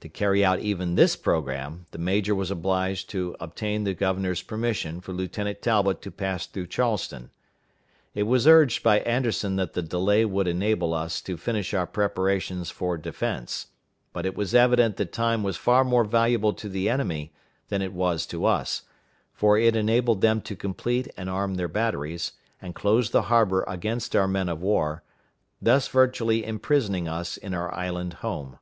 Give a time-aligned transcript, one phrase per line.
[0.00, 4.98] To carry out even this programme, the major was obliged to obtain the governor's permission
[5.02, 7.28] for Lieutenant Talbot to pass through Charleston.
[8.14, 12.70] It was urged by Anderson that the delay would enable us to finish our preparations
[12.70, 13.66] for defense;
[14.14, 17.34] but it was evident that time was far more valuable to the enemy
[17.68, 18.84] than it was to us,
[19.34, 22.32] for it enabled them to complete and arm their batteries,
[22.62, 25.02] and close the harbor against our men of war,
[25.60, 28.58] thus virtually imprisoning us in our island home.